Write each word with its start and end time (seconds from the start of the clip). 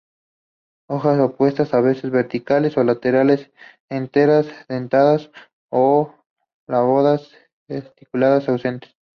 Hojas 0.89 1.19
opuestas, 1.19 1.75
a 1.75 1.79
veces 1.81 2.09
verticiladas 2.09 2.75
o 2.75 2.79
alternas, 2.81 3.51
enteras, 3.87 4.47
dentadas 4.67 5.29
o 5.71 6.15
lobadas; 6.67 7.31
estípulas 7.67 8.49
ausentes. 8.49 8.97